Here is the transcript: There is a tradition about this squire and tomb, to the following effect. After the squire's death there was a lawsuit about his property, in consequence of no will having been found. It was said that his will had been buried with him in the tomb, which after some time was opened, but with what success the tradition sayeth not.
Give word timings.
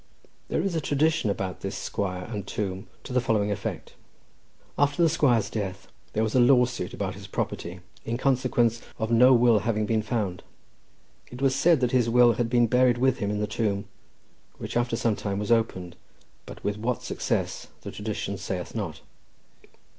There 0.47 0.63
is 0.63 0.73
a 0.73 0.81
tradition 0.81 1.29
about 1.29 1.59
this 1.61 1.77
squire 1.77 2.23
and 2.23 2.47
tomb, 2.47 2.87
to 3.03 3.13
the 3.13 3.21
following 3.21 3.51
effect. 3.51 3.93
After 4.75 5.03
the 5.03 5.09
squire's 5.09 5.47
death 5.47 5.89
there 6.13 6.23
was 6.23 6.33
a 6.33 6.39
lawsuit 6.39 6.91
about 6.91 7.13
his 7.13 7.27
property, 7.27 7.81
in 8.03 8.17
consequence 8.17 8.81
of 8.97 9.11
no 9.11 9.31
will 9.33 9.59
having 9.59 9.85
been 9.85 10.01
found. 10.01 10.41
It 11.29 11.39
was 11.39 11.53
said 11.55 11.81
that 11.81 11.91
his 11.91 12.09
will 12.09 12.33
had 12.33 12.49
been 12.49 12.65
buried 12.65 12.97
with 12.97 13.19
him 13.19 13.29
in 13.29 13.41
the 13.41 13.45
tomb, 13.45 13.85
which 14.57 14.75
after 14.75 14.95
some 14.95 15.15
time 15.15 15.37
was 15.37 15.51
opened, 15.51 15.95
but 16.47 16.63
with 16.63 16.79
what 16.79 17.03
success 17.03 17.67
the 17.81 17.91
tradition 17.91 18.39
sayeth 18.39 18.73
not. 18.73 19.01